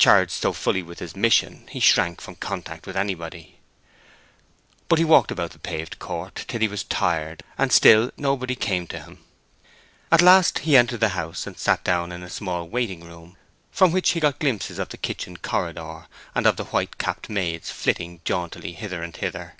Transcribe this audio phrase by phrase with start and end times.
[0.00, 3.60] Charged so fully with his mission, he shrank from contact with anybody.
[4.88, 8.88] But he walked about the paved court till he was tired, and still nobody came
[8.88, 9.22] to him.
[10.10, 13.36] At last he entered the house and sat down in a small waiting room,
[13.70, 17.70] from which he got glimpses of the kitchen corridor, and of the white capped maids
[17.70, 19.54] flitting jauntily hither and thither.